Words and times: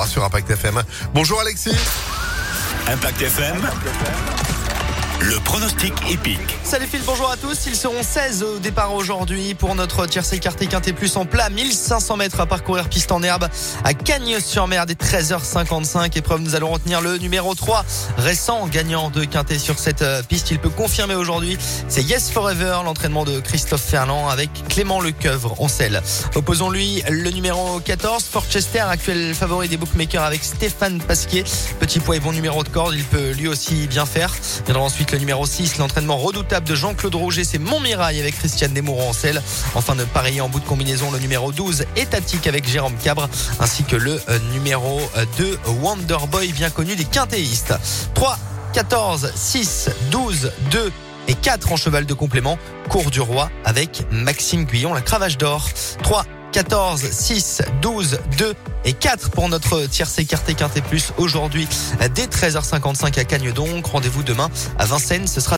3 0.00 0.06
sur 0.06 0.24
Impact 0.24 0.50
FM. 0.50 0.82
Bonjour 1.12 1.40
Alexis. 1.40 1.76
Impact 2.86 3.20
FM. 3.20 4.59
Le 5.22 5.38
pronostic 5.40 5.92
épique. 6.10 6.40
Salut 6.62 6.86
Phil, 6.86 7.02
bonjour 7.04 7.30
à 7.30 7.36
tous. 7.36 7.66
Ils 7.66 7.76
seront 7.76 8.02
16 8.02 8.42
au 8.42 8.58
départ 8.58 8.94
aujourd'hui 8.94 9.52
pour 9.52 9.74
notre 9.74 10.06
tiercé 10.06 10.36
écarté 10.36 10.66
quinté 10.66 10.94
plus 10.94 11.14
en 11.18 11.26
plat. 11.26 11.50
1500 11.50 12.16
mètres 12.16 12.40
à 12.40 12.46
parcourir 12.46 12.88
piste 12.88 13.12
en 13.12 13.22
herbe 13.22 13.46
à 13.84 13.92
Cagnes-sur-Mer 13.92 14.86
dès 14.86 14.94
13h55. 14.94 16.16
Épreuve, 16.16 16.40
nous 16.40 16.54
allons 16.54 16.70
retenir 16.70 17.02
le 17.02 17.18
numéro 17.18 17.54
3 17.54 17.84
récent 18.16 18.66
gagnant 18.68 19.10
de 19.10 19.24
quinté 19.24 19.58
sur 19.58 19.78
cette 19.78 20.00
euh, 20.00 20.22
piste. 20.22 20.50
Il 20.52 20.58
peut 20.58 20.70
confirmer 20.70 21.16
aujourd'hui. 21.16 21.58
C'est 21.88 22.02
Yes 22.02 22.30
Forever, 22.30 22.78
l'entraînement 22.86 23.24
de 23.24 23.40
Christophe 23.40 23.84
Ferland 23.84 24.30
avec 24.30 24.50
Clément 24.68 25.02
Lecoeuvre 25.02 25.60
en 25.60 25.68
selle. 25.68 26.00
Opposons-lui 26.34 27.02
le 27.10 27.30
numéro 27.30 27.78
14, 27.80 28.24
Forchester, 28.24 28.80
actuel 28.80 29.34
favori 29.34 29.68
des 29.68 29.76
bookmakers 29.76 30.24
avec 30.24 30.42
Stéphane 30.42 30.98
Pasquier. 30.98 31.44
Petit 31.78 32.00
poids 32.00 32.16
et 32.16 32.20
bon 32.20 32.32
numéro 32.32 32.64
de 32.64 32.70
corde. 32.70 32.94
Il 32.94 33.04
peut 33.04 33.32
lui 33.32 33.48
aussi 33.48 33.86
bien 33.86 34.06
faire. 34.06 34.34
Viendra 34.64 34.84
ensuite 34.84 35.09
le 35.12 35.18
numéro 35.18 35.44
6, 35.44 35.78
l'entraînement 35.78 36.16
redoutable 36.16 36.66
de 36.68 36.74
Jean-Claude 36.74 37.14
Rouget, 37.14 37.44
c'est 37.44 37.58
Montmirail 37.58 38.20
avec 38.20 38.36
Christiane 38.36 38.72
Desmouron 38.72 39.10
en 39.10 39.12
selle. 39.12 39.42
Enfin 39.74 39.96
de 39.96 40.04
parier 40.04 40.40
en 40.40 40.48
bout 40.48 40.60
de 40.60 40.64
combinaison, 40.64 41.10
le 41.10 41.18
numéro 41.18 41.52
12, 41.52 41.84
Étatique 41.96 42.46
avec 42.46 42.68
Jérôme 42.68 42.94
Cabre, 43.02 43.28
ainsi 43.58 43.82
que 43.84 43.96
le 43.96 44.20
euh, 44.28 44.38
numéro 44.52 45.00
2, 45.38 45.58
Wonderboy, 45.82 46.52
bien 46.52 46.70
connu 46.70 46.96
des 46.96 47.04
quintéistes. 47.04 47.74
3, 48.14 48.38
14, 48.72 49.32
6, 49.34 49.90
12, 50.10 50.52
2, 50.70 50.92
et 51.28 51.34
4 51.34 51.72
en 51.72 51.76
cheval 51.76 52.06
de 52.06 52.14
complément. 52.14 52.58
Cours 52.88 53.10
du 53.10 53.20
roi 53.20 53.50
avec 53.64 54.04
Maxime 54.10 54.64
Guyon, 54.64 54.94
la 54.94 55.00
cravache 55.00 55.38
d'or. 55.38 55.68
3, 56.02 56.24
14, 56.52 57.10
6, 57.10 57.62
12, 57.82 58.18
2 58.38 58.54
et 58.84 58.92
4 58.92 59.30
pour 59.30 59.48
notre 59.48 59.86
tiercé 59.86 60.22
écarté 60.22 60.54
quinté 60.54 60.80
plus 60.80 61.12
aujourd'hui 61.16 61.68
dès 62.14 62.26
13h55 62.26 63.18
à 63.18 63.24
Cagnes 63.24 63.52
donc. 63.52 63.86
Rendez-vous 63.86 64.22
demain 64.22 64.50
à 64.78 64.84
Vincennes. 64.84 65.26
Ce 65.26 65.40
sera 65.40 65.48